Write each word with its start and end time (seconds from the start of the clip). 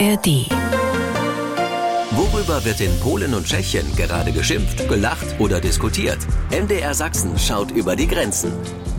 ARD. 0.00 0.48
Worüber 2.10 2.64
wird 2.64 2.80
in 2.80 2.98
Polen 3.00 3.32
und 3.32 3.46
Tschechien 3.46 3.86
gerade 3.96 4.32
geschimpft, 4.32 4.88
gelacht 4.88 5.38
oder 5.38 5.60
diskutiert? 5.60 6.18
MDR 6.50 6.94
Sachsen 6.94 7.38
schaut 7.38 7.70
über 7.70 7.94
die 7.94 8.08
Grenzen. 8.08 8.52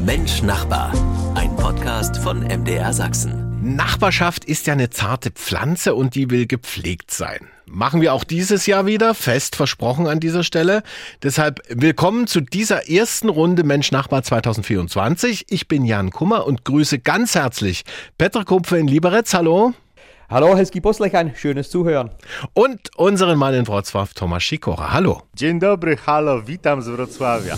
Mensch 0.05 0.41
Nachbar. 0.41 0.93
Ein 1.35 1.53
Podcast 1.57 2.17
von 2.17 2.41
MDR 2.41 2.93
Sachsen. 2.93 3.75
Nachbarschaft 3.75 4.45
ist 4.45 4.67
ja 4.67 4.73
eine 4.73 4.89
zarte 4.89 5.31
Pflanze 5.31 5.95
und 5.95 6.15
die 6.15 6.29
will 6.29 6.45
gepflegt 6.45 7.11
sein. 7.11 7.49
Machen 7.65 7.99
wir 7.99 8.13
auch 8.13 8.23
dieses 8.23 8.65
Jahr 8.65 8.85
wieder, 8.85 9.15
fest 9.15 9.55
versprochen 9.57 10.07
an 10.07 10.19
dieser 10.19 10.43
Stelle. 10.43 10.81
Deshalb 11.23 11.61
willkommen 11.67 12.27
zu 12.27 12.39
dieser 12.39 12.89
ersten 12.89 13.27
Runde 13.27 13.63
Mensch 13.63 13.91
Nachbar 13.91 14.23
2024. 14.23 15.47
Ich 15.49 15.67
bin 15.67 15.83
Jan 15.83 16.11
Kummer 16.11 16.45
und 16.45 16.63
grüße 16.63 16.99
ganz 16.99 17.35
herzlich 17.35 17.83
Petr 18.17 18.45
Kupfer 18.45 18.77
in 18.77 18.87
Liberec. 18.87 19.33
Hallo. 19.33 19.73
Hallo, 20.27 20.55
Helski 20.57 20.81
Boslech, 20.81 21.15
ein 21.15 21.35
schönes 21.35 21.69
Zuhören. 21.69 22.09
Und 22.53 22.89
unseren 22.97 23.37
Mann 23.37 23.53
in 23.53 23.65
Wrocław, 23.67 24.13
Thomas 24.15 24.43
Sikora. 24.43 24.91
Hallo. 24.91 25.21
Dzień 25.35 25.59
dobry, 25.59 25.97
hallo, 25.97 26.47
witam 26.47 26.81
z 26.81 26.87
Wrocławia. 26.87 27.55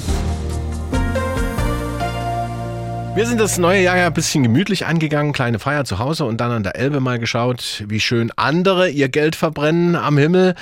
Wir 3.15 3.25
sind 3.25 3.39
das 3.39 3.57
neue 3.57 3.81
Jahr 3.81 3.97
ja 3.97 4.07
ein 4.07 4.13
bisschen 4.13 4.43
gemütlich 4.43 4.85
angegangen, 4.85 5.31
kleine 5.31 5.59
Feier 5.59 5.85
zu 5.85 5.97
Hause 5.97 6.25
und 6.25 6.41
dann 6.41 6.51
an 6.51 6.63
der 6.63 6.75
Elbe 6.75 6.99
mal 6.99 7.19
geschaut, 7.19 7.85
wie 7.87 8.01
schön 8.01 8.31
andere 8.35 8.89
ihr 8.89 9.07
Geld 9.07 9.35
verbrennen 9.35 9.95
am 9.95 10.17
Himmel. 10.17 10.53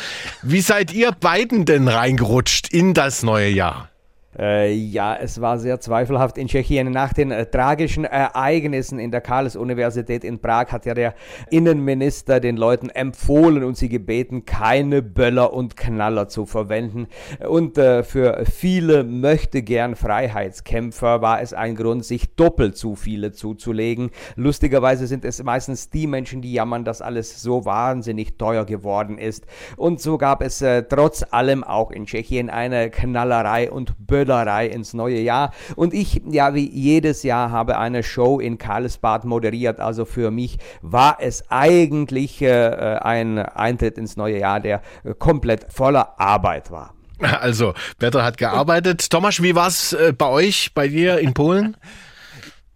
Wie 0.43 0.61
seid 0.61 0.93
ihr 0.93 1.11
beiden 1.11 1.65
denn 1.65 1.87
reingerutscht 1.87 2.71
in 2.71 2.93
das 2.93 3.23
neue 3.23 3.49
Jahr? 3.49 3.89
Äh, 4.37 4.73
ja, 4.73 5.15
es 5.15 5.39
war 5.39 5.57
sehr 5.57 5.79
zweifelhaft 5.79 6.37
in 6.37 6.47
Tschechien. 6.47 6.91
Nach 6.91 7.13
den 7.13 7.31
äh, 7.31 7.45
tragischen 7.45 8.03
Ereignissen 8.03 8.99
in 8.99 9.11
der 9.11 9.21
Karls-Universität 9.21 10.23
in 10.23 10.39
Prag 10.39 10.71
hat 10.71 10.85
ja 10.85 10.93
der 10.93 11.15
Innenminister 11.49 12.39
den 12.39 12.57
Leuten 12.57 12.89
empfohlen 12.89 13.63
und 13.63 13.77
sie 13.77 13.87
gebeten, 13.87 14.45
keine 14.45 15.01
Böller 15.01 15.53
und 15.53 15.77
Knaller 15.77 16.27
zu 16.27 16.45
verwenden. 16.45 17.07
Und 17.47 17.77
äh, 17.77 18.03
für 18.03 18.43
viele 18.45 19.05
möchte 19.05 19.61
gern 19.61 19.95
Freiheitskämpfer 19.95 21.21
war 21.21 21.41
es 21.41 21.53
ein 21.53 21.75
Grund, 21.75 22.03
sich 22.03 22.35
doppelt 22.35 22.75
zu 22.75 22.95
viele 22.95 23.31
zuzulegen. 23.31 24.11
Lustigerweise 24.35 25.07
sind 25.07 25.23
es 25.23 25.41
meistens 25.43 25.89
die 25.89 26.07
Menschen, 26.07 26.41
die 26.41 26.51
jammern, 26.51 26.83
dass 26.83 27.01
alles 27.01 27.41
so 27.41 27.63
wahnsinnig 27.63 28.37
teuer 28.37 28.65
geworden 28.65 29.17
ist. 29.17 29.45
Und 29.77 30.01
so 30.01 30.17
gab 30.17 30.41
es 30.41 30.61
äh, 30.61 30.83
trotz 30.83 31.25
allem 31.31 31.63
auch 31.63 31.91
in 31.91 32.05
Tschechien 32.05 32.49
eine 32.49 32.89
Knallerei 32.89 33.71
und 33.71 33.95
Böller 34.05 34.24
Knöderei 34.25 34.67
ins 34.67 34.93
neue 34.93 35.19
Jahr. 35.19 35.51
Und 35.75 35.93
ich, 35.93 36.21
ja, 36.29 36.53
wie 36.53 36.69
jedes 36.69 37.23
Jahr, 37.23 37.51
habe 37.51 37.77
eine 37.77 38.03
Show 38.03 38.39
in 38.39 38.57
Karlsbad 38.57 39.25
moderiert. 39.25 39.79
Also 39.79 40.05
für 40.05 40.31
mich 40.31 40.57
war 40.81 41.17
es 41.19 41.49
eigentlich 41.49 42.41
äh, 42.41 42.97
ein 43.01 43.39
Eintritt 43.39 43.97
ins 43.97 44.17
neue 44.17 44.39
Jahr, 44.39 44.59
der 44.59 44.81
äh, 45.03 45.13
komplett 45.13 45.71
voller 45.71 46.19
Arbeit 46.19 46.71
war. 46.71 46.93
Also, 47.21 47.73
Bertolt 47.97 48.25
hat 48.25 48.37
gearbeitet. 48.37 49.09
Thomas, 49.09 49.41
wie 49.41 49.55
war 49.55 49.67
es 49.67 49.93
äh, 49.93 50.11
bei 50.11 50.27
euch, 50.27 50.73
bei 50.73 50.89
dir 50.89 51.19
in 51.19 51.33
Polen? 51.33 51.77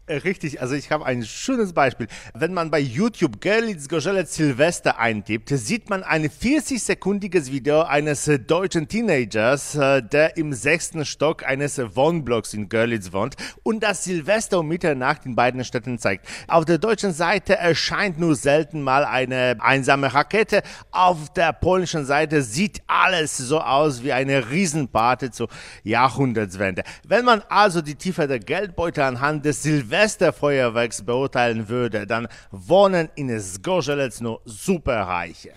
Äh, 0.10 0.18
richtig, 0.18 0.60
also 0.60 0.74
ich 0.74 0.92
habe 0.92 1.06
ein 1.06 1.24
schönes 1.24 1.74
Beispiel. 1.74 2.08
Wenn 2.34 2.52
man 2.52 2.72
bei 2.72 2.80
YouTube 2.80 3.42
Görlitz 3.42 3.88
Gorzelec 3.88 4.26
Silvester 4.26 4.98
eintippt, 4.98 5.50
sieht 5.50 5.92
man 5.92 6.02
ein 6.02 6.26
40-sekundiges 6.26 7.52
Video 7.52 7.84
eines 7.84 8.30
deutschen 8.48 8.88
Teenagers, 8.88 9.76
äh, 9.76 10.02
der 10.02 10.36
im 10.36 10.54
sechsten 10.54 11.06
Stock 11.06 11.46
eines 11.46 11.78
Wohnblocks 11.78 12.56
in 12.56 12.70
Görlitz 12.70 13.14
wohnt 13.14 13.36
und 13.62 13.84
das 13.84 14.04
Silvester 14.04 14.62
um 14.62 14.68
Mitternacht 14.68 15.28
in 15.28 15.36
beiden 15.36 15.64
Städten 15.64 16.00
zeigt. 16.00 16.26
Auf 16.48 16.66
der 16.66 16.80
deutschen 16.80 17.14
Seite 17.14 17.56
erscheint 17.56 18.18
nur 18.18 18.36
selten 18.36 18.82
mal 18.82 19.06
eine 19.06 19.58
einsame 19.60 20.12
Rakete. 20.12 20.64
Auf 20.90 21.32
der 21.34 21.54
polnischen 21.54 22.06
Seite 22.06 22.42
sieht 22.42 22.82
alles 22.88 23.38
so 23.38 23.60
aus 23.60 24.02
wie 24.02 24.12
eine 24.12 24.50
Riesenparty 24.50 25.30
zur 25.30 25.50
Jahrhundertswende. 25.84 26.82
Wenn 27.08 27.26
man 27.26 27.44
also 27.48 27.84
die 27.84 27.94
Tiefe 27.94 28.28
der 28.28 28.40
Geldbeutel 28.40 29.04
anhand 29.04 29.46
des 29.46 29.62
Silvester 29.62 29.99
Silvesterfeuerwerks 30.00 31.04
beurteilen 31.04 31.68
würde, 31.68 32.08
dann 32.08 32.28
wohnen 32.52 33.10
in 33.16 33.38
Sgorzelec 33.40 34.22
nur 34.22 34.42
Superreiche. 34.46 35.52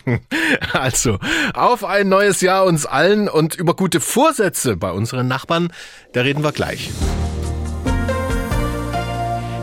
also, 0.72 1.18
auf 1.54 1.84
ein 1.84 2.08
neues 2.08 2.40
Jahr 2.40 2.64
uns 2.64 2.86
allen 2.86 3.28
und 3.28 3.56
über 3.56 3.74
gute 3.74 4.00
Vorsätze 4.00 4.76
bei 4.76 4.92
unseren 4.92 5.26
Nachbarn, 5.26 5.72
da 6.12 6.20
reden 6.20 6.44
wir 6.44 6.52
gleich. 6.52 6.90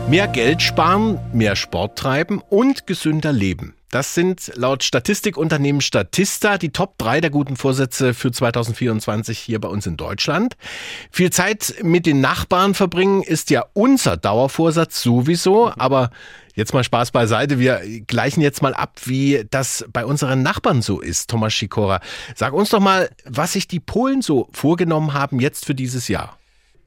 Mehr 0.08 0.28
Geld 0.28 0.60
sparen, 0.60 1.18
mehr 1.32 1.56
Sport 1.56 1.98
treiben 1.98 2.42
und 2.48 2.86
gesünder 2.86 3.32
leben. 3.32 3.74
Das 3.90 4.14
sind 4.14 4.52
laut 4.54 4.84
Statistikunternehmen 4.84 5.80
Statista 5.80 6.58
die 6.58 6.70
Top 6.70 6.96
3 6.98 7.20
der 7.20 7.30
guten 7.30 7.56
Vorsätze 7.56 8.14
für 8.14 8.30
2024 8.30 9.36
hier 9.36 9.60
bei 9.60 9.66
uns 9.66 9.84
in 9.86 9.96
Deutschland. 9.96 10.56
Viel 11.10 11.30
Zeit 11.30 11.74
mit 11.82 12.06
den 12.06 12.20
Nachbarn 12.20 12.74
verbringen 12.74 13.24
ist 13.24 13.50
ja 13.50 13.64
unser 13.72 14.16
Dauervorsatz 14.16 15.02
sowieso, 15.02 15.72
aber 15.76 16.10
jetzt 16.54 16.72
mal 16.72 16.84
Spaß 16.84 17.10
beiseite. 17.10 17.58
Wir 17.58 17.80
gleichen 18.06 18.42
jetzt 18.42 18.62
mal 18.62 18.74
ab, 18.74 19.00
wie 19.06 19.44
das 19.50 19.84
bei 19.92 20.06
unseren 20.06 20.42
Nachbarn 20.42 20.82
so 20.82 21.00
ist. 21.00 21.28
Thomas 21.28 21.52
Schikora, 21.52 22.00
sag 22.36 22.52
uns 22.52 22.70
doch 22.70 22.80
mal, 22.80 23.10
was 23.24 23.54
sich 23.54 23.66
die 23.66 23.80
Polen 23.80 24.22
so 24.22 24.48
vorgenommen 24.52 25.14
haben 25.14 25.40
jetzt 25.40 25.66
für 25.66 25.74
dieses 25.74 26.06
Jahr. 26.06 26.39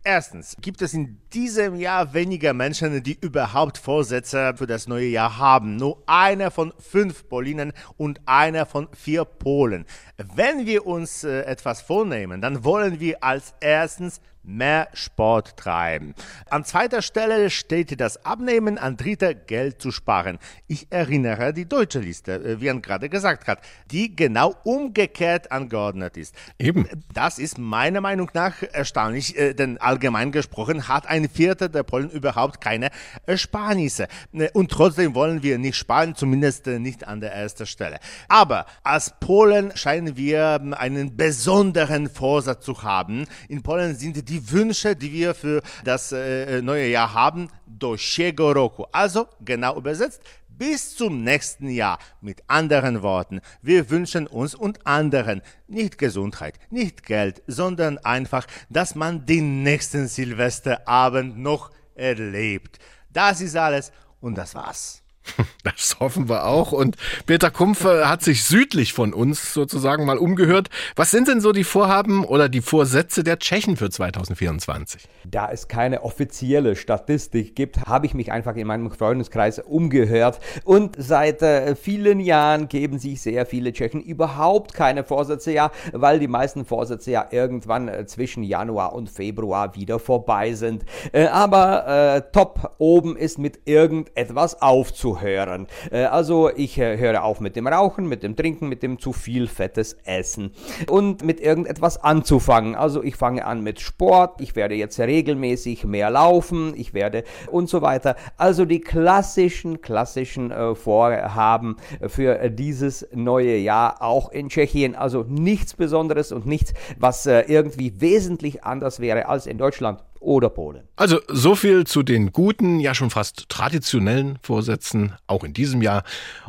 Erstens 0.06 0.58
gibt 0.60 0.82
es 0.82 0.94
in 0.94 1.22
diesem 1.32 1.76
Jahr 1.76 2.14
weniger 2.14 2.54
Menschen, 2.54 3.02
die 3.04 3.18
überhaupt 3.22 3.78
Vorsätze 3.78 4.54
für 4.58 4.68
das 4.68 4.86
neue 4.86 5.08
Jahr 5.08 5.38
haben. 5.38 5.78
Nur 5.78 6.04
einer 6.08 6.52
von 6.52 6.74
fünf 6.78 7.30
Polinen 7.30 7.72
und 7.96 8.20
einer 8.26 8.66
von 8.66 8.90
vier 8.92 9.24
Polen. 9.24 9.86
Wenn 10.18 10.66
wir 10.66 10.86
uns 10.86 11.24
äh, 11.24 11.44
etwas 11.44 11.82
vornehmen, 11.82 12.42
dann 12.42 12.66
wollen 12.66 13.00
wir 13.00 13.24
als 13.24 13.54
erstens 13.62 14.20
mehr 14.44 14.90
Sport 14.94 15.58
treiben. 15.58 16.14
An 16.50 16.66
zweiter 16.66 17.02
Stelle 17.02 17.50
steht 17.50 18.00
das 18.00 18.26
Abnehmen, 18.26 18.78
an 18.78 18.98
dritter 18.98 19.34
Geld 19.34 19.82
zu 19.82 19.92
sparen. 19.92 20.40
Ich 20.68 20.88
erinnere 20.90 21.54
die 21.54 21.66
deutsche 21.66 22.00
Liste, 22.00 22.34
äh, 22.34 22.62
wie 22.62 22.68
er 22.68 22.80
gerade 22.80 23.10
gesagt 23.10 23.48
hat, 23.48 23.60
die 23.92 24.16
genau 24.16 24.56
umgekehrt 24.64 25.52
angeordnet 25.52 26.18
ist. 26.18 26.36
Eben. 26.60 26.88
Das 27.14 27.40
ist 27.40 27.58
meiner 27.58 28.02
Meinung 28.02 28.30
nach 28.34 28.62
erstaunlich, 28.72 29.38
äh, 29.38 29.54
denn 29.54 29.78
allgemein 29.78 30.32
gesprochen 30.32 30.88
hat 30.88 31.08
ein 31.08 31.30
Viertel 31.30 31.70
der 31.70 31.84
Polen 31.84 32.10
überhaupt 32.10 32.62
keine 32.62 32.90
Ersparnisse. 33.26 34.08
Äh, 34.34 34.50
und 34.54 34.72
trotzdem 34.72 35.16
wollen 35.16 35.44
wir 35.44 35.58
nicht 35.58 35.76
sparen, 35.76 36.16
zumindest 36.16 36.66
nicht 36.68 37.08
an 37.08 37.22
der 37.22 37.34
ersten 37.34 37.66
Stelle. 37.66 38.00
Aber 38.28 38.66
als 38.84 39.14
Polen 39.20 39.76
scheinen 39.76 40.18
wir 40.18 40.60
ähm, 40.62 40.74
einen 40.74 41.16
besonderen 41.16 42.10
Vorsatz 42.10 42.66
zu 42.66 42.84
haben. 42.84 43.26
In 43.48 43.62
Polen 43.62 43.96
sind 43.96 44.30
die 44.30 44.33
die 44.34 44.52
Wünsche, 44.52 44.96
die 44.96 45.12
wir 45.14 45.36
für 45.36 45.62
das 45.84 46.12
äh, 46.12 46.62
neue 46.62 46.88
Jahr 46.88 47.14
haben, 47.14 47.50
do 47.68 47.96
siego 47.96 48.52
roku. 48.52 48.86
Also 48.92 49.28
genau 49.42 49.78
übersetzt, 49.78 50.22
bis 50.50 50.96
zum 50.96 51.24
nächsten 51.24 51.70
Jahr. 51.70 52.00
Mit 52.22 52.42
anderen 52.48 53.04
Worten, 53.04 53.42
wir 53.62 53.90
wünschen 53.92 54.26
uns 54.26 54.56
und 54.56 54.88
anderen 54.88 55.42
nicht 55.68 55.98
Gesundheit, 56.00 56.56
nicht 56.72 57.06
Geld, 57.06 57.44
sondern 57.46 58.00
einfach, 58.00 58.48
dass 58.70 58.96
man 58.96 59.26
den 59.26 59.62
nächsten 59.62 60.08
Silvesterabend 60.08 61.38
noch 61.38 61.70
erlebt. 61.94 62.80
Das 63.12 63.40
ist 63.40 63.56
alles 63.56 63.92
und 64.20 64.36
das 64.36 64.56
war's. 64.56 65.03
Das 65.64 65.98
hoffen 66.00 66.28
wir 66.28 66.46
auch. 66.46 66.72
Und 66.72 66.98
Peter 67.26 67.50
Kumpfe 67.50 68.10
hat 68.10 68.22
sich 68.22 68.44
südlich 68.44 68.94
von 68.94 69.14
uns 69.14 69.54
sozusagen 69.54 70.06
mal 70.06 70.18
umgehört. 70.18 70.70
Was 70.96 71.12
sind 71.12 71.28
denn 71.28 71.40
so 71.40 71.52
die 71.52 71.64
Vorhaben 71.64 72.26
oder 72.26 72.50
die 72.50 72.62
Vorsätze 72.62 73.24
der 73.24 73.40
Tschechen 73.40 73.78
für 73.78 73.90
2024? 73.90 75.08
Da 75.26 75.50
es 75.52 75.68
keine 75.68 76.04
offizielle 76.04 76.76
Statistik 76.76 77.56
gibt, 77.56 77.86
habe 77.86 78.06
ich 78.06 78.14
mich 78.14 78.32
einfach 78.32 78.56
in 78.56 78.68
meinem 78.68 78.92
Freundeskreis 78.92 79.60
umgehört. 79.60 80.40
Und 80.66 80.96
seit 80.98 81.42
äh, 81.42 81.76
vielen 81.76 82.20
Jahren 82.20 82.68
geben 82.68 83.00
sich 83.00 83.22
sehr 83.22 83.46
viele 83.46 83.72
Tschechen 83.72 84.02
überhaupt 84.02 84.74
keine 84.74 85.04
Vorsätze, 85.04 85.54
ja, 85.54 85.72
weil 85.94 86.20
die 86.20 86.28
meisten 86.28 86.66
Vorsätze 86.66 87.12
ja 87.12 87.28
irgendwann 87.32 87.88
äh, 87.88 88.06
zwischen 88.06 88.44
Januar 88.44 88.94
und 88.94 89.10
Februar 89.10 89.76
wieder 89.76 90.00
vorbei 90.00 90.54
sind. 90.54 90.84
Äh, 91.14 91.28
aber 91.28 91.88
äh, 92.16 92.22
top 92.34 92.74
oben 92.80 93.16
ist 93.16 93.40
mit 93.40 93.62
irgendetwas 93.66 94.62
aufzuhören 94.62 95.13
hören. 95.22 95.68
Äh, 95.92 96.06
also 96.06 96.50
ich 96.50 96.78
äh, 96.78 96.98
höre 96.98 97.24
auf 97.24 97.40
mit 97.40 97.56
dem 97.56 97.68
Rauchen, 97.68 98.08
mit 98.08 98.24
dem 98.24 98.36
Trinken, 98.36 98.70
mit 98.70 98.84
dem 98.84 99.00
zu 99.00 99.14
viel 99.14 99.48
fettes 99.48 99.98
Essen 100.04 100.52
und 100.90 101.24
mit 101.24 101.40
irgendetwas 101.40 102.04
anzufangen. 102.04 102.76
Also 102.76 103.04
ich 103.04 103.16
fange 103.16 103.46
an 103.46 103.62
mit 103.62 103.80
Sport, 103.80 104.42
ich 104.42 104.56
werde 104.56 104.76
jetzt 104.76 105.00
regelmäßig 105.00 105.86
mehr 105.86 106.10
laufen, 106.10 106.74
ich 106.76 106.94
werde 106.94 107.24
und 107.52 107.70
so 107.70 107.82
weiter. 107.82 108.16
Also 108.38 108.66
die 108.66 108.82
klassischen, 108.82 109.82
klassischen 109.82 110.52
äh, 110.52 110.76
Vorhaben 110.76 111.78
für 112.08 112.50
dieses 112.50 113.08
neue 113.14 113.58
Jahr 113.58 114.02
auch 114.02 114.32
in 114.32 114.50
Tschechien. 114.50 114.96
Also 114.96 115.26
nichts 115.28 115.74
Besonderes 115.76 116.32
und 116.32 116.46
nichts, 116.46 116.74
was 116.98 117.26
irgendwie 117.26 118.00
wesentlich 118.02 118.64
anders 118.64 119.00
wäre 119.00 119.28
als 119.28 119.48
in 119.48 119.58
Deutschland 119.58 120.00
oder 120.24 120.50
Polen. 120.50 120.88
Also 120.96 121.20
so 121.28 121.56
viel 121.56 121.86
zu 121.86 122.04
den 122.04 122.32
guten, 122.32 122.80
ja 122.80 122.96
schon 122.96 123.10
fast 123.10 123.50
traditionellen 123.50 124.40
Vorsätzen, 124.42 125.14
auch 125.28 125.44
in 125.44 125.54
diesem 125.54 125.82
Jahr. 125.82 126.04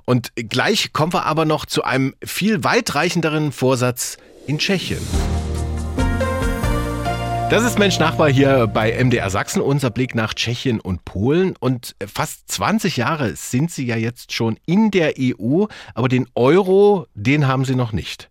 Und 0.05 0.33
gleich 0.37 0.93
kommen 0.93 1.13
wir 1.13 1.27
aber 1.27 1.45
noch 1.45 1.67
zu 1.67 1.83
einem 1.85 2.15
viel 2.25 2.65
weitreichenderen 2.65 3.53
Vorsatz 3.53 4.17
in 4.47 4.59
Tschechien. 4.59 5.01
Das 7.51 7.63
ist 7.63 7.79
Mensch 7.79 7.99
Nachbar 8.01 8.31
hier 8.31 8.67
bei 8.67 8.93
MDR 8.93 9.31
Sachsen, 9.31 9.63
unser 9.63 9.91
Blick 9.91 10.15
nach 10.15 10.35
Tschechien 10.35 10.81
und 10.81 11.05
Polen. 11.05 11.55
Und 11.61 11.95
fast 12.05 12.51
20 12.51 12.97
Jahre 12.97 13.37
sind 13.37 13.71
sie 13.71 13.87
ja 13.87 13.97
jetzt 13.97 14.33
schon 14.33 14.59
in 14.67 14.91
der 14.91 15.15
EU, 15.19 15.67
aber 15.95 16.09
den 16.09 16.27
Euro, 16.35 17.07
den 17.15 17.47
haben 17.47 17.65
sie 17.65 17.77
noch 17.77 17.93
nicht. 17.93 18.29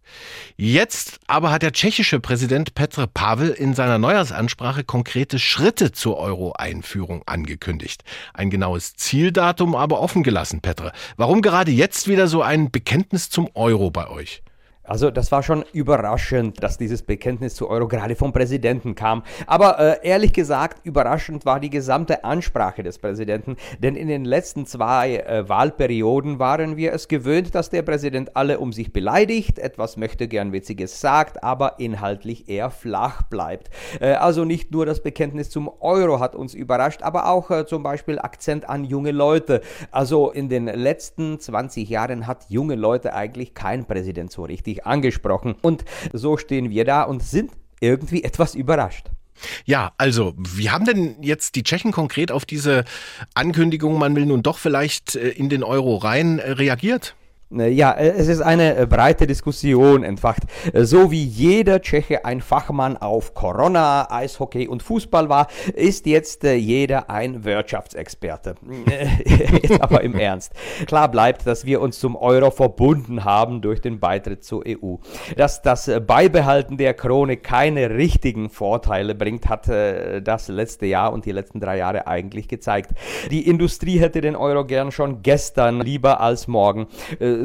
Jetzt 0.58 1.20
aber 1.28 1.52
hat 1.52 1.62
der 1.62 1.72
tschechische 1.72 2.20
Präsident 2.20 2.76
Petr 2.76 3.08
Pavel 3.08 3.50
in 3.52 3.74
seiner 3.74 3.98
Neujahrsansprache 3.98 4.84
konkrete 4.84 5.40
Schritte 5.40 5.92
zur 5.94 6.18
Euro-Einführung 6.18 7.24
angekündigt. 7.26 8.04
Ein 8.34 8.50
genaues 8.50 8.96
Zieldatum 8.96 9.76
aber 9.76 10.02
offen 10.02 10.24
gelassen, 10.24 10.60
Petr. 10.62 10.92
Warum 11.16 11.42
gerade 11.42 11.72
jetzt 11.72 12.08
wieder 12.08 12.28
so 12.28 12.42
ein 12.42 12.72
Bekenntnis 12.72 13.30
zum 13.30 13.50
Euro 13.54 13.90
bei 13.90 14.10
euch? 14.10 14.43
Also 14.86 15.12
das 15.12 15.32
war 15.32 15.44
schon 15.44 15.64
überraschend, 15.72 16.62
dass 16.62 16.78
dieses 16.78 17.04
Bekenntnis 17.04 17.56
zu 17.56 17.70
Euro 17.70 17.88
gerade 17.88 18.16
vom 18.16 18.34
Präsidenten 18.34 18.96
kam. 18.96 19.24
Aber 19.48 19.80
äh, 19.80 19.98
ehrlich 20.04 20.34
gesagt, 20.34 20.86
überraschend 20.86 21.46
war 21.46 21.62
die 21.62 21.70
gesamte 21.70 22.26
Ansprache 22.26 22.84
des 22.84 23.00
Präsidenten, 23.00 23.56
denn 23.80 23.96
in 23.96 24.10
den 24.10 24.26
letzten 24.26 24.66
zwei 24.66 25.20
äh, 25.20 25.48
Wahlperioden 25.48 26.38
waren 26.38 26.76
wir 26.76 26.92
es 26.92 27.08
gewöhnt, 27.08 27.56
dass 27.56 27.70
der 27.70 27.82
Präsident 27.82 28.36
alle 28.36 28.60
um 28.60 28.74
sich 28.74 28.92
beleidigt, 28.92 29.58
etwas 29.58 29.96
möchte 29.96 30.28
gern 30.28 30.52
Witziges 30.52 31.00
sagt, 31.00 31.44
aber 31.44 31.80
inhaltlich 31.80 32.50
eher 32.50 32.70
flach 32.70 33.22
bleibt. 33.24 33.70
Äh, 34.02 34.16
also 34.16 34.44
nicht 34.44 34.72
nur 34.72 34.86
das 34.86 35.02
Bekenntnis 35.02 35.50
zum 35.50 35.72
Euro 35.80 36.20
hat 36.20 36.36
uns 36.36 36.54
überrascht, 36.54 37.04
aber 37.04 37.30
auch 37.30 37.50
äh, 37.52 37.66
zum 37.66 37.84
Beispiel 37.84 38.20
Akzent 38.20 38.68
an 38.68 38.84
junge 38.84 39.12
Leute. 39.12 39.62
Also 39.92 40.30
in 40.30 40.50
den 40.50 40.66
letzten 40.66 41.40
20 41.40 41.88
Jahren 41.88 42.28
hat 42.28 42.50
junge 42.50 42.76
Leute 42.76 43.14
eigentlich 43.14 43.54
kein 43.54 43.86
Präsident 43.86 44.30
so 44.30 44.44
richtig 44.44 44.73
richtig 44.74 44.86
angesprochen. 44.86 45.56
Und 45.62 45.86
so 46.12 46.38
stehen 46.38 46.70
wir 46.70 46.86
da 46.86 47.04
und 47.04 47.24
sind 47.24 47.52
irgendwie 47.80 48.24
etwas 48.24 48.56
überrascht. 48.56 49.08
Ja, 49.66 49.92
also, 49.98 50.36
wie 50.38 50.70
haben 50.70 50.86
denn 50.86 51.16
jetzt 51.22 51.56
die 51.56 51.64
Tschechen 51.64 51.92
konkret 51.92 52.32
auf 52.32 52.46
diese 52.46 52.86
Ankündigung, 53.34 53.98
man 53.98 54.16
will 54.16 54.26
nun 54.26 54.44
doch 54.44 54.58
vielleicht 54.58 55.16
äh, 55.16 55.30
in 55.30 55.50
den 55.50 55.64
Euro 55.64 55.98
rein, 55.98 56.40
äh, 56.40 56.52
reagiert? 56.52 57.16
Äh, 57.58 57.70
ja, 57.70 57.92
äh, 57.92 58.10
es 58.18 58.28
ist 58.28 58.42
eine 58.42 58.76
äh, 58.76 58.86
breite 58.86 59.28
Diskussion 59.28 60.04
entfacht. 60.04 60.44
So 60.74 61.12
wie 61.12 61.24
jeder 61.24 61.82
Tscheche 61.82 62.26
ein 62.26 62.42
Fachmann 62.42 62.98
auf 62.98 63.34
Corona, 63.34 64.10
Eishockey 64.12 64.68
und 64.68 64.84
Fußball 64.84 65.30
war, 65.30 65.48
ist 65.76 66.06
jetzt 66.06 66.44
jeder 66.44 67.10
ein 67.10 67.44
Wirtschaftsexperte. 67.44 68.56
jetzt 69.26 69.82
aber 69.82 70.02
im 70.02 70.16
Ernst. 70.16 70.54
Klar 70.88 71.10
bleibt, 71.10 71.46
dass 71.46 71.66
wir 71.66 71.82
uns 71.82 72.00
zum 72.00 72.16
Euro 72.16 72.52
verbunden 72.52 73.24
haben 73.24 73.62
durch 73.62 73.82
den 73.82 74.00
Beitritt 74.00 74.44
zur 74.44 74.64
EU. 74.68 74.96
Dass 75.36 75.62
das 75.62 75.90
Beibehalten 76.06 76.78
der 76.78 76.94
Krone 76.94 77.38
keine 77.38 77.90
richtigen 77.92 78.50
Vorteile 78.50 79.16
bringt, 79.16 79.50
hat 79.50 79.68
das 79.68 80.48
letzte 80.48 80.86
Jahr 80.86 81.14
und 81.14 81.26
die 81.26 81.32
letzten 81.32 81.60
drei 81.60 81.78
Jahre 81.78 82.08
eigentlich 82.08 82.48
gezeigt. 82.48 82.92
Die 83.32 83.48
Industrie 83.48 84.00
hätte 84.00 84.22
den 84.22 84.36
Euro 84.36 84.66
gern 84.66 84.92
schon 84.92 85.22
gestern 85.22 85.82
lieber 85.82 86.20
als 86.22 86.48
morgen 86.48 86.88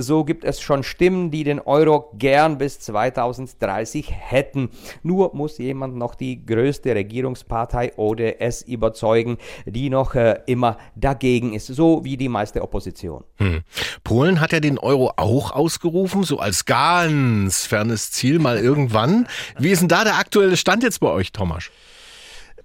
so 0.00 0.24
gibt 0.24 0.44
es 0.44 0.60
schon 0.60 0.82
Stimmen, 0.82 1.30
die 1.30 1.44
den 1.44 1.60
Euro 1.60 2.10
gern 2.14 2.58
bis 2.58 2.80
2030 2.80 4.10
hätten. 4.10 4.70
Nur 5.02 5.34
muss 5.34 5.58
jemand 5.58 5.96
noch 5.96 6.14
die 6.14 6.44
größte 6.44 6.94
Regierungspartei 6.94 7.92
ODS 7.96 8.62
überzeugen, 8.62 9.38
die 9.66 9.90
noch 9.90 10.14
äh, 10.14 10.40
immer 10.46 10.78
dagegen 10.94 11.54
ist, 11.54 11.66
so 11.66 12.04
wie 12.04 12.16
die 12.16 12.28
meiste 12.28 12.62
Opposition. 12.62 13.24
Hm. 13.36 13.62
Polen 14.04 14.40
hat 14.40 14.52
ja 14.52 14.60
den 14.60 14.78
Euro 14.78 15.12
auch 15.16 15.52
ausgerufen, 15.52 16.22
so 16.22 16.38
als 16.38 16.64
ganz 16.64 17.66
fernes 17.66 18.10
Ziel 18.12 18.38
mal 18.38 18.58
irgendwann. 18.58 19.26
Wie 19.58 19.70
ist 19.70 19.80
denn 19.80 19.88
da 19.88 20.04
der 20.04 20.18
aktuelle 20.18 20.56
Stand 20.56 20.82
jetzt 20.82 21.00
bei 21.00 21.08
euch, 21.08 21.32
Thomas? 21.32 21.70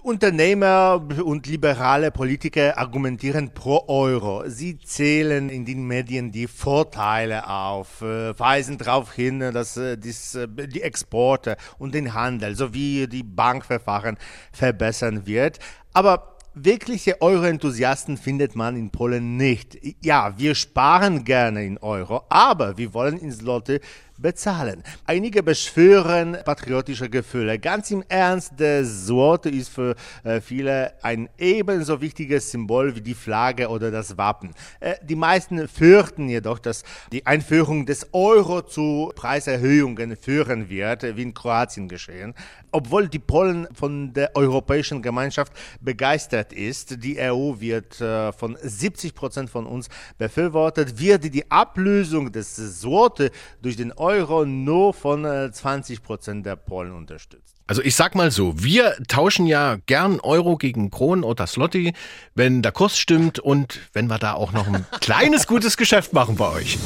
Unternehmer 0.04 1.02
und 1.24 1.48
liberale 1.48 2.12
Politiker 2.12 2.78
argumentieren 2.78 3.54
pro 3.54 3.86
Euro. 3.88 4.44
Sie 4.48 4.78
zählen 4.78 5.48
in 5.48 5.64
den 5.64 5.88
Medien 5.88 6.30
die 6.30 6.48
Vorteile 6.48 7.48
auf, 7.48 8.02
äh, 8.02 8.38
weisen 8.38 8.78
darauf 8.78 9.14
hin, 9.14 9.40
dass 9.40 9.78
äh, 9.78 9.98
dies, 9.98 10.36
äh, 10.36 10.48
die 10.50 10.82
Exporte 10.82 11.56
und 11.78 11.94
den 11.94 12.14
Handel 12.14 12.54
sowie 12.54 13.08
die 13.08 13.24
Bankverfahren 13.24 14.18
verbessern 14.52 15.26
wird. 15.26 15.60
Aber 15.94 16.36
wirkliche 16.54 17.22
Euro-Enthusiasten 17.22 18.18
findet 18.18 18.58
man 18.58 18.76
in 18.76 18.92
Polen 18.92 19.38
nicht. 19.38 19.78
Ja, 20.04 20.34
wir 20.38 20.54
sparen 20.54 21.24
gerne 21.24 21.64
in 21.64 21.78
Euro, 21.78 22.24
aber 22.28 22.78
wir 22.78 22.94
wollen 22.94 23.18
in 23.18 23.32
Zloty 23.32 23.80
bezahlen. 24.24 24.81
Einige 25.06 25.44
beschwören 25.44 26.38
patriotische 26.44 27.10
Gefühle. 27.10 27.60
Ganz 27.60 27.92
im 27.92 28.04
Ernst, 28.08 28.54
der 28.58 28.84
Sorte 28.86 29.50
ist 29.50 29.70
für 29.70 29.96
äh, 30.24 30.42
viele 30.42 30.94
ein 31.04 31.30
ebenso 31.38 32.02
wichtiges 32.02 32.50
Symbol 32.50 32.96
wie 32.96 33.02
die 33.02 33.14
Flagge 33.14 33.68
oder 33.70 33.92
das 33.92 34.18
Wappen. 34.18 34.56
Äh, 34.80 34.96
die 35.04 35.16
meisten 35.16 35.68
fürchten 35.68 36.28
jedoch, 36.30 36.58
dass 36.58 36.84
die 37.12 37.25
Einführung 37.28 37.86
des 37.86 38.08
Euro 38.14 38.62
zu 38.62 39.12
Preiserhöhungen 39.16 40.16
führen 40.16 40.70
wird, 40.70 41.04
wie 41.16 41.22
in 41.22 41.34
Kroatien 41.36 41.88
geschehen. 41.88 42.34
Obwohl 42.74 43.08
die 43.08 43.20
Polen 43.20 43.68
von 43.74 44.14
der 44.14 44.36
Europäischen 44.36 45.02
Gemeinschaft 45.02 45.54
begeistert 45.80 46.52
ist, 46.54 47.04
die 47.04 47.20
EU 47.20 47.60
wird 47.60 48.02
äh, 48.02 48.31
von 48.34 48.58
70 48.62 49.14
Prozent 49.14 49.50
von 49.50 49.66
uns 49.68 49.90
befürwortet, 50.18 51.00
wird 51.00 51.34
die 51.34 51.50
Ablösung 51.52 52.31
des 52.31 52.56
Sorte 52.56 53.31
durch 53.62 53.75
den 53.75 53.92
Euro 53.94 54.46
nur 54.46 54.94
von 54.94 55.24
20 55.24 55.98
äh, 55.98 56.02
Prozent 56.02 56.46
der 56.46 56.56
Polen 56.56 56.94
unterstützt. 56.94 57.56
Also 57.68 57.81
ich 57.81 57.96
sag 57.96 58.16
mal 58.16 58.31
so, 58.31 58.62
wir 58.62 58.96
tauschen 59.08 59.46
ja 59.46 59.78
gern 59.86 60.20
Euro 60.20 60.58
gegen 60.58 60.92
Kronen 60.92 61.24
oder 61.24 61.48
Slotty, 61.48 61.94
wenn 62.36 62.62
der 62.62 62.72
Kurs 62.72 62.98
stimmt 62.98 63.40
und 63.40 63.80
wenn 63.94 64.08
wir 64.08 64.18
da 64.18 64.34
auch 64.34 64.52
noch 64.52 64.68
ein 64.68 64.86
kleines 65.00 65.48
gutes 65.48 65.78
Geschäft 65.78 66.12
machen 66.12 66.36
bei 66.36 66.52
euch. 66.52 66.78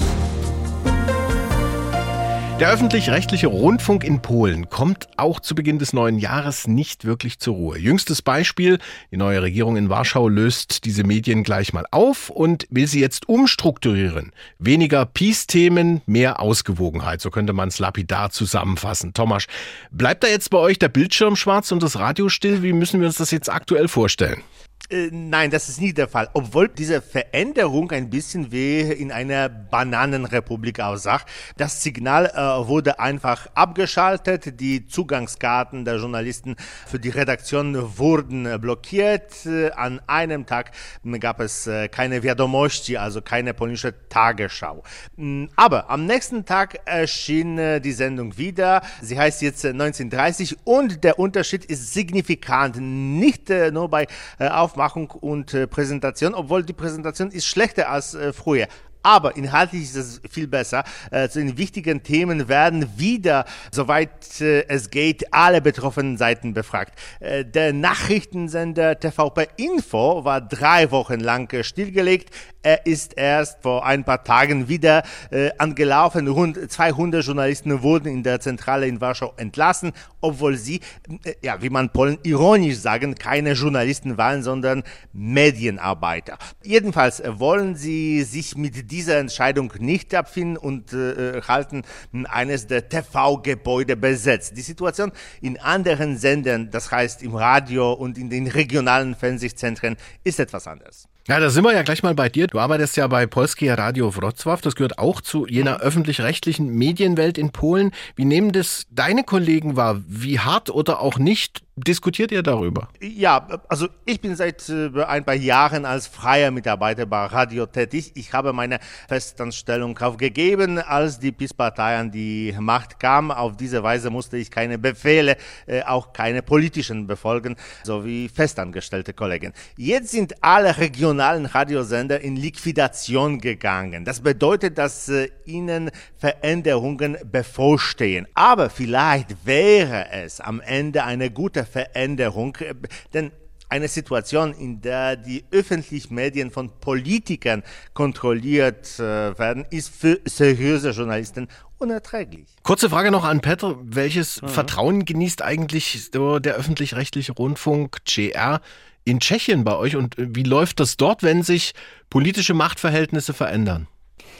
Der 2.59 2.71
öffentlich-rechtliche 2.71 3.45
Rundfunk 3.45 4.03
in 4.03 4.19
Polen 4.23 4.67
kommt 4.67 5.07
auch 5.15 5.39
zu 5.39 5.53
Beginn 5.53 5.77
des 5.77 5.93
neuen 5.93 6.17
Jahres 6.17 6.67
nicht 6.67 7.05
wirklich 7.05 7.37
zur 7.37 7.53
Ruhe. 7.53 7.77
Jüngstes 7.77 8.23
Beispiel, 8.23 8.79
die 9.11 9.17
neue 9.17 9.43
Regierung 9.43 9.77
in 9.77 9.89
Warschau 9.89 10.27
löst 10.27 10.83
diese 10.85 11.03
Medien 11.03 11.43
gleich 11.43 11.71
mal 11.71 11.85
auf 11.91 12.31
und 12.31 12.65
will 12.71 12.87
sie 12.87 12.99
jetzt 12.99 13.29
umstrukturieren. 13.29 14.31
Weniger 14.57 15.05
Peace-Themen, 15.05 16.01
mehr 16.07 16.39
Ausgewogenheit, 16.39 17.21
so 17.21 17.29
könnte 17.29 17.53
man 17.53 17.69
es 17.69 17.77
lapidar 17.77 18.31
zusammenfassen. 18.31 19.13
Thomas, 19.13 19.45
bleibt 19.91 20.23
da 20.23 20.27
jetzt 20.27 20.49
bei 20.49 20.57
euch 20.57 20.79
der 20.79 20.89
Bildschirm 20.89 21.35
schwarz 21.35 21.71
und 21.71 21.83
das 21.83 21.99
Radio 21.99 22.27
still? 22.27 22.63
Wie 22.63 22.73
müssen 22.73 22.99
wir 23.01 23.07
uns 23.07 23.17
das 23.17 23.29
jetzt 23.29 23.51
aktuell 23.51 23.87
vorstellen? 23.87 24.41
Äh, 24.89 25.09
nein, 25.11 25.51
das 25.51 25.67
ist 25.67 25.81
nicht 25.81 25.97
der 25.97 26.07
Fall. 26.07 26.29
Obwohl 26.33 26.69
diese 26.69 27.01
Veränderung 27.01 27.91
ein 27.91 28.09
bisschen 28.09 28.53
wie 28.53 28.79
in 28.79 29.11
einer 29.11 29.49
Bananenrepublik 29.49 30.79
aussah. 30.79 31.19
Das 31.57 31.83
Signal 31.83 32.27
äh, 32.27 32.67
wurde 32.67 32.97
einfach 32.97 33.47
abgeschaltet. 33.53 34.61
Die 34.61 34.87
Zugangskarten 34.87 35.83
der 35.83 35.97
Journalisten 35.97 36.55
für 36.85 36.99
die 36.99 37.09
Redaktion 37.09 37.97
wurden 37.97 38.61
blockiert. 38.61 39.45
Äh, 39.45 39.71
an 39.71 39.99
einem 40.07 40.45
Tag 40.45 40.71
gab 41.19 41.41
es 41.41 41.67
äh, 41.67 41.89
keine 41.89 42.23
Wiadomości, 42.23 42.95
also 42.95 43.21
keine 43.21 43.53
polnische 43.53 43.93
Tagesschau. 44.07 44.83
Mm, 45.17 45.47
aber 45.57 45.89
am 45.89 46.05
nächsten 46.05 46.45
Tag 46.45 46.79
erschien 46.85 47.81
die 47.81 47.91
Sendung 47.91 48.37
wieder. 48.37 48.81
Sie 49.01 49.19
heißt 49.19 49.41
jetzt 49.41 49.65
1930 49.65 50.59
und 50.63 51.03
der 51.03 51.19
Unterschied 51.19 51.65
ist 51.65 51.93
signifikant. 51.93 52.77
Nicht 52.79 53.49
nur 53.49 53.89
bei 53.89 54.07
Aufmerksamkeit 54.39 54.76
Aufmachung 54.77 55.09
und 55.09 55.55
äh, 55.55 55.65
Präsentation, 55.65 56.35
obwohl 56.35 56.63
die 56.63 56.73
Präsentation 56.73 57.31
ist 57.31 57.47
schlechter 57.47 57.89
als 57.89 58.13
äh, 58.13 58.31
früher. 58.31 58.67
Aber 59.07 59.37
inhaltlich 59.37 59.83
ist 59.83 59.95
es 59.95 60.21
viel 60.29 60.47
besser. 60.47 60.83
Äh, 61.11 61.29
zu 61.29 61.39
den 61.39 61.57
wichtigen 61.57 62.03
Themen 62.03 62.49
werden 62.49 62.89
wieder, 62.97 63.45
soweit 63.71 64.41
äh, 64.41 64.67
es 64.67 64.89
geht, 64.89 65.33
alle 65.33 65.61
betroffenen 65.61 66.17
Seiten 66.17 66.53
befragt. 66.53 66.99
Äh, 67.21 67.45
der 67.45 67.71
Nachrichtensender 67.71 68.99
TVP 68.99 69.47
Info 69.55 70.25
war 70.25 70.41
drei 70.41 70.91
Wochen 70.91 71.21
lang 71.21 71.49
äh, 71.53 71.63
stillgelegt. 71.63 72.31
Er 72.67 72.85
ist 72.85 73.13
erst 73.17 73.61
vor 73.61 73.85
ein 73.85 74.03
paar 74.03 74.25
Tagen 74.25 74.67
wieder 74.67 75.03
äh, 75.31 75.51
angelaufen. 75.57 76.27
Rund 76.27 76.69
200 76.69 77.23
Journalisten 77.23 77.81
wurden 77.81 78.09
in 78.09 78.23
der 78.23 78.41
Zentrale 78.41 78.87
in 78.87 78.99
Warschau 78.99 79.33
entlassen, 79.37 79.93
obwohl 80.19 80.57
sie, 80.57 80.81
äh, 81.23 81.35
ja, 81.41 81.61
wie 81.61 81.69
man 81.69 81.93
Polen 81.93 82.17
ironisch 82.23 82.79
sagen, 82.79 83.15
keine 83.15 83.53
Journalisten 83.53 84.17
waren, 84.17 84.43
sondern 84.43 84.83
Medienarbeiter. 85.13 86.37
Jedenfalls 86.61 87.23
wollen 87.25 87.77
sie 87.77 88.23
sich 88.23 88.57
mit 88.57 88.91
diese 88.97 89.15
Entscheidung 89.15 89.71
nicht 89.77 90.15
abfinden 90.15 90.57
und 90.57 90.91
äh, 90.91 91.41
halten 91.47 91.83
eines 92.27 92.65
der 92.65 92.89
TV-Gebäude 92.89 93.95
besetzt. 93.95 94.57
Die 94.57 94.61
Situation 94.61 95.11
in 95.39 95.59
anderen 95.59 96.17
Sendern, 96.17 96.71
das 96.71 96.89
heißt 96.89 97.21
im 97.21 97.35
Radio 97.35 97.93
und 97.93 98.17
in 98.17 98.31
den 98.31 98.47
regionalen 98.47 99.13
Fernsehzentren, 99.13 99.97
ist 100.23 100.39
etwas 100.39 100.65
anders. 100.65 101.07
Ja, 101.27 101.39
da 101.39 101.51
sind 101.51 101.63
wir 101.63 101.73
ja 101.73 101.83
gleich 101.83 102.01
mal 102.01 102.15
bei 102.15 102.27
dir. 102.27 102.47
Du 102.47 102.57
arbeitest 102.57 102.97
ja 102.97 103.05
bei 103.05 103.27
Polskie 103.27 103.69
Radio 103.69 104.09
Wrocław. 104.09 104.61
Das 104.61 104.75
gehört 104.75 104.97
auch 104.97 105.21
zu 105.21 105.45
jener 105.45 105.81
öffentlich-rechtlichen 105.81 106.67
Medienwelt 106.67 107.37
in 107.37 107.51
Polen. 107.51 107.91
Wie 108.15 108.25
nehmen 108.25 108.51
das 108.51 108.87
deine 108.89 109.23
Kollegen 109.23 109.75
wahr? 109.75 110.01
Wie 110.07 110.39
hart 110.39 110.71
oder 110.71 111.01
auch 111.01 111.19
nicht 111.19 111.66
diskutiert 111.77 112.31
ihr 112.31 112.41
darüber? 112.41 112.89
Ja, 112.99 113.47
also 113.69 113.87
ich 114.05 114.19
bin 114.19 114.35
seit 114.35 114.67
äh, 114.69 114.89
ein 115.03 115.23
paar 115.23 115.35
Jahren 115.35 115.85
als 115.85 116.07
freier 116.07 116.49
Mitarbeiter 116.49 117.05
bei 117.05 117.25
Radio 117.25 117.67
tätig. 117.67 118.11
Ich 118.15 118.33
habe 118.33 118.51
meine 118.51 118.79
Festanstellung 119.07 119.97
aufgegeben, 119.99 120.79
als 120.79 121.19
die 121.19 121.31
PiS-Partei 121.31 121.97
an 121.97 122.11
die 122.11 122.55
Macht 122.59 122.99
kam. 122.99 123.29
Auf 123.29 123.57
diese 123.57 123.83
Weise 123.83 124.09
musste 124.09 124.37
ich 124.37 124.49
keine 124.49 124.79
Befehle, 124.79 125.37
äh, 125.67 125.83
auch 125.83 126.13
keine 126.13 126.41
politischen 126.41 127.05
befolgen, 127.05 127.55
so 127.83 128.03
wie 128.03 128.27
festangestellte 128.27 129.13
Kollegen. 129.13 129.53
Jetzt 129.77 130.09
sind 130.09 130.43
alle 130.43 130.77
regionalen 130.77 131.45
Radiosender 131.45 132.19
in 132.21 132.35
Liquidation 132.35 133.39
gegangen. 133.39 134.03
Das 134.03 134.21
bedeutet, 134.21 134.79
dass 134.79 135.09
äh, 135.09 135.29
ihnen 135.45 135.91
Veränderungen 136.17 137.17
bevorstehen. 137.31 138.27
Aber 138.33 138.71
vielleicht 138.71 139.45
wäre 139.45 140.09
es 140.11 140.41
am 140.41 140.59
Ende 140.59 141.03
eine 141.03 141.29
gute 141.29 141.66
Veränderung. 141.67 142.55
Äh, 142.57 142.73
denn 143.13 143.31
eine 143.69 143.87
Situation, 143.87 144.53
in 144.53 144.81
der 144.81 145.17
die 145.17 145.43
öffentlichen 145.51 146.15
Medien 146.15 146.51
von 146.51 146.71
Politikern 146.79 147.63
kontrolliert 147.93 148.97
äh, 148.97 149.37
werden, 149.37 149.65
ist 149.69 149.93
für 149.93 150.19
seriöse 150.25 150.91
Journalisten 150.91 151.47
unerträglich. 151.77 152.47
Kurze 152.63 152.89
Frage 152.89 153.11
noch 153.11 153.25
an 153.25 153.41
Peter. 153.41 153.75
Welches 153.81 154.41
mhm. 154.41 154.47
Vertrauen 154.47 155.05
genießt 155.05 155.41
eigentlich 155.41 156.09
der 156.11 156.55
öffentlich-rechtliche 156.55 157.33
Rundfunk 157.33 157.97
GR 158.05 158.61
in 159.03 159.19
Tschechien 159.19 159.63
bei 159.63 159.75
euch 159.75 159.95
und 159.95 160.15
wie 160.17 160.43
läuft 160.43 160.79
das 160.79 160.97
dort, 160.97 161.23
wenn 161.23 161.43
sich 161.43 161.73
politische 162.09 162.53
Machtverhältnisse 162.53 163.33
verändern? 163.33 163.87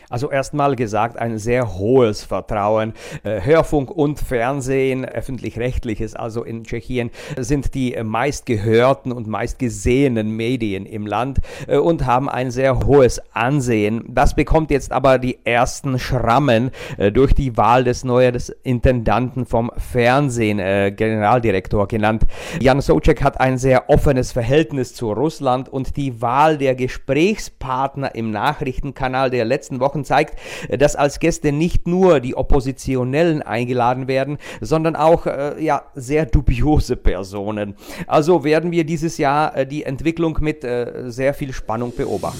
Also 0.10 0.32
erstmal 0.32 0.76
gesagt, 0.76 1.18
ein 1.18 1.38
sehr 1.38 1.78
hohes 1.78 2.24
Vertrauen. 2.24 2.94
Äh, 3.24 3.42
Hörfunk 3.42 3.92
und 3.92 4.20
Fernsehen, 4.20 5.04
öffentlich-rechtliches, 5.04 6.16
also 6.16 6.44
in 6.44 6.64
Tschechien, 6.64 7.12
sind 7.38 7.74
die 7.74 7.98
meistgehörten 8.02 9.12
und 9.12 9.28
meistgesehenen 9.28 10.30
Medien 10.32 10.86
im 10.86 11.06
Land 11.06 11.40
äh, 11.68 11.78
und 11.78 12.06
haben 12.06 12.30
ein 12.30 12.52
sehr 12.52 12.86
hohes 12.86 13.22
Ansehen. 13.34 14.06
Das 14.08 14.34
bekommt 14.34 14.72
jetzt 14.72 14.94
aber 14.94 15.20
die 15.20 15.40
ersten 15.44 16.00
Schrammen 16.00 16.72
äh, 16.98 17.12
durch 17.12 17.34
die 17.34 17.58
Wahl 17.58 17.84
des 17.84 18.06
neuen 18.06 18.38
Intendanten 18.64 19.46
vom 19.46 19.72
Fernsehen, 19.78 20.58
Generaldirektor 20.58 21.88
genannt. 21.88 22.24
Jan 22.60 22.82
Socek 22.82 23.24
hat 23.24 23.40
ein 23.40 23.58
sehr 23.58 23.90
offenes 23.90 24.32
Verhältnis 24.32 24.94
zu 24.94 25.12
Russland 25.12 25.70
und 25.70 25.98
die 25.98 26.22
Wahl 26.22 26.58
der 26.58 26.76
Gesprächspartner 26.76 28.16
im 28.16 28.32
Nachrichtenkanal 28.32 29.30
der 29.30 29.46
letzten 29.46 29.67
Wochen 29.80 30.06
zeigt, 30.06 30.38
dass 30.70 30.96
als 30.96 31.20
Gäste 31.20 31.52
nicht 31.52 31.88
nur 31.88 32.20
die 32.20 32.36
Oppositionellen 32.36 33.42
eingeladen 33.42 34.08
werden, 34.08 34.38
sondern 34.62 34.96
auch 34.96 35.26
äh, 35.26 35.64
ja, 35.64 35.84
sehr 35.96 36.26
dubiose 36.26 36.96
Personen. 36.96 37.76
Also 38.08 38.44
werden 38.44 38.72
wir 38.72 38.84
dieses 38.84 39.18
Jahr 39.18 39.56
äh, 39.56 39.68
die 39.68 39.84
Entwicklung 39.84 40.38
mit 40.42 40.64
äh, 40.64 41.04
sehr 41.08 41.34
viel 41.34 41.54
Spannung 41.54 41.94
beobachten. 41.96 42.40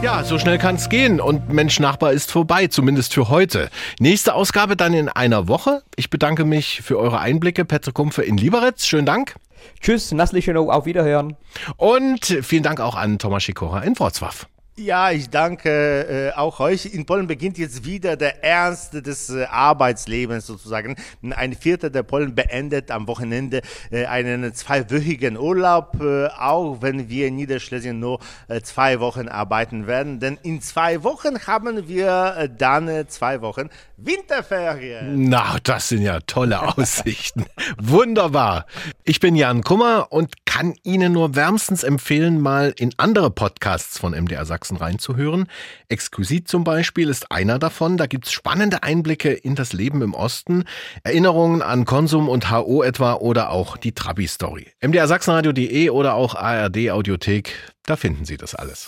Ja, 0.00 0.22
so 0.22 0.38
schnell 0.38 0.58
kann 0.58 0.76
es 0.76 0.88
gehen 0.88 1.20
und 1.20 1.52
Mensch 1.52 1.80
Nachbar 1.80 2.12
ist 2.12 2.30
vorbei, 2.30 2.68
zumindest 2.68 3.14
für 3.14 3.28
heute. 3.28 3.68
Nächste 3.98 4.34
Ausgabe 4.34 4.76
dann 4.76 4.94
in 4.94 5.08
einer 5.08 5.48
Woche. 5.48 5.82
Ich 5.96 6.08
bedanke 6.08 6.44
mich 6.44 6.82
für 6.82 6.96
eure 6.98 7.18
Einblicke, 7.18 7.64
Petr 7.64 7.90
Kumpfe 7.90 8.22
in 8.22 8.36
Lieberitz. 8.36 8.86
Schönen 8.86 9.06
Dank. 9.06 9.34
Tschüss, 9.80 10.12
Naslichenow, 10.12 10.70
auf 10.70 10.86
Wiederhören. 10.86 11.36
Und 11.76 12.24
vielen 12.42 12.62
Dank 12.62 12.78
auch 12.80 12.94
an 12.94 13.18
Thomas 13.18 13.42
Schikora 13.42 13.80
in 13.80 13.94
Wrocław. 13.94 14.46
Ja, 14.78 15.10
ich 15.10 15.28
danke 15.28 16.30
äh, 16.30 16.38
auch 16.38 16.60
euch. 16.60 16.86
In 16.86 17.04
Polen 17.04 17.26
beginnt 17.26 17.58
jetzt 17.58 17.84
wieder 17.84 18.16
der 18.16 18.44
Ernst 18.44 18.94
des 18.94 19.28
äh, 19.28 19.44
Arbeitslebens 19.46 20.46
sozusagen. 20.46 20.94
Ein 21.30 21.54
Viertel 21.54 21.90
der 21.90 22.04
Polen 22.04 22.36
beendet 22.36 22.92
am 22.92 23.08
Wochenende 23.08 23.62
äh, 23.90 24.06
einen 24.06 24.54
zweiwöchigen 24.54 25.36
Urlaub, 25.36 26.00
äh, 26.00 26.28
auch 26.28 26.80
wenn 26.80 27.08
wir 27.08 27.26
in 27.26 27.34
Niederschlesien 27.34 27.98
nur 27.98 28.20
äh, 28.46 28.60
zwei 28.60 29.00
Wochen 29.00 29.26
arbeiten 29.26 29.88
werden. 29.88 30.20
Denn 30.20 30.38
in 30.44 30.62
zwei 30.62 31.02
Wochen 31.02 31.44
haben 31.48 31.88
wir 31.88 32.36
äh, 32.38 32.48
dann 32.48 33.08
zwei 33.08 33.40
Wochen 33.40 33.70
Winterferien. 33.96 35.28
Na, 35.28 35.56
das 35.64 35.88
sind 35.88 36.02
ja 36.02 36.20
tolle 36.20 36.62
Aussichten. 36.78 37.46
Wunderbar. 37.78 38.66
Ich 39.02 39.18
bin 39.18 39.34
Jan 39.34 39.64
Kummer 39.64 40.06
und 40.10 40.46
kann 40.46 40.74
Ihnen 40.84 41.12
nur 41.12 41.34
wärmstens 41.34 41.82
empfehlen, 41.82 42.40
mal 42.40 42.72
in 42.76 42.92
andere 42.96 43.30
Podcasts 43.30 43.98
von 43.98 44.12
MDR 44.12 44.44
Sachsen 44.44 44.67
Sachsen 44.68 44.76
reinzuhören. 44.76 45.46
Exquisit 45.88 46.48
zum 46.48 46.64
Beispiel 46.64 47.08
ist 47.08 47.32
einer 47.32 47.58
davon. 47.58 47.96
Da 47.96 48.06
gibt 48.06 48.26
es 48.26 48.32
spannende 48.32 48.82
Einblicke 48.82 49.32
in 49.32 49.54
das 49.54 49.72
Leben 49.72 50.02
im 50.02 50.14
Osten, 50.14 50.64
Erinnerungen 51.02 51.62
an 51.62 51.84
Konsum 51.84 52.28
und 52.28 52.50
HO 52.50 52.82
etwa 52.82 53.14
oder 53.14 53.50
auch 53.50 53.76
die 53.76 53.92
Trabi-Story. 53.92 54.66
MDR 54.80 55.08
Sachsenradio.de 55.08 55.90
oder 55.90 56.14
auch 56.14 56.34
ARD 56.34 56.90
Audiothek, 56.90 57.54
da 57.84 57.96
finden 57.96 58.24
Sie 58.24 58.36
das 58.36 58.54
alles. 58.54 58.86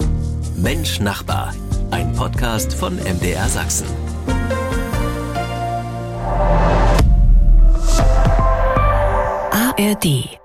Mensch 0.57 1.01
Nachbar, 1.01 1.55
ein 1.91 2.13
Podcast 2.13 2.75
von 2.75 2.97
MDR 2.97 3.49
Sachsen. 3.49 3.87
ARD 9.53 10.40